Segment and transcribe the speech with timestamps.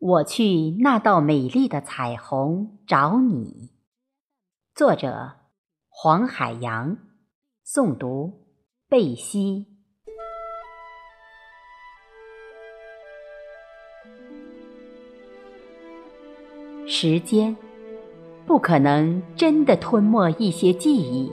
[0.00, 3.68] 我去那道美丽的彩虹找你。
[4.74, 5.32] 作者：
[5.90, 6.96] 黄海洋，
[7.66, 8.46] 诵读：
[8.88, 9.66] 贝西。
[16.86, 17.54] 时间
[18.46, 21.30] 不可能真的吞没一些记忆，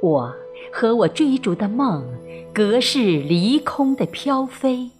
[0.00, 0.32] 我
[0.72, 2.06] 和我追逐的梦，
[2.54, 4.92] 隔世离空的飘飞。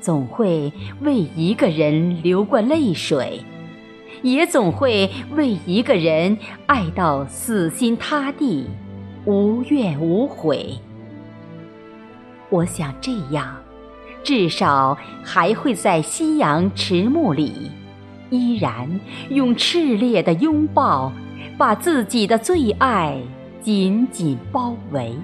[0.00, 0.72] 总会
[1.02, 3.44] 为一个人流过泪水，
[4.22, 6.36] 也总会为一个人
[6.66, 8.66] 爱到死心塌地、
[9.26, 10.74] 无怨无悔。
[12.48, 13.56] 我想这样，
[14.24, 17.70] 至少还会在夕阳迟暮里，
[18.30, 21.12] 依然用炽烈的拥抱，
[21.58, 23.20] 把自己的最爱
[23.60, 25.14] 紧紧包围。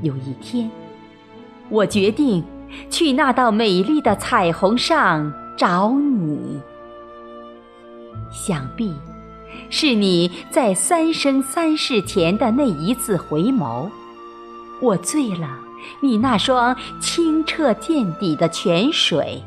[0.00, 0.70] 有一天，
[1.68, 2.42] 我决定。
[2.90, 6.60] 去那道美丽的彩虹上找你，
[8.30, 8.92] 想必
[9.68, 13.88] 是你在三生三世前的那一次回眸，
[14.80, 15.58] 我醉了
[16.00, 19.42] 你那双清澈见底的泉水。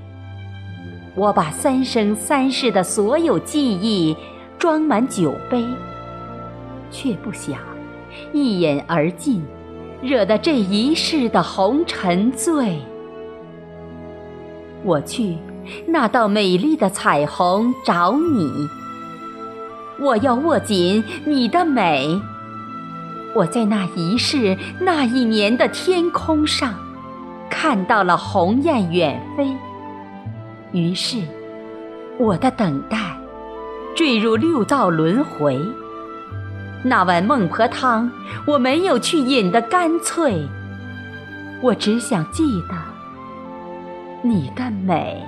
[1.16, 4.16] 我把三生三世的所有记忆
[4.60, 5.64] 装满酒杯，
[6.92, 7.58] 却不想
[8.34, 9.42] 一饮而尽，
[10.02, 12.78] 惹得这一世的红尘醉。
[14.86, 15.36] 我去
[15.88, 18.70] 那道美丽的彩虹找你，
[20.00, 22.22] 我要握紧你的美。
[23.34, 26.76] 我在那一世那一年的天空上，
[27.50, 29.52] 看到了鸿雁远飞。
[30.72, 31.18] 于是，
[32.20, 32.98] 我的等待
[33.96, 35.60] 坠入六道轮回。
[36.84, 38.12] 那碗孟婆汤
[38.46, 40.48] 我没有去饮得干脆，
[41.64, 42.95] 我只想记得。
[44.28, 45.24] 你的美。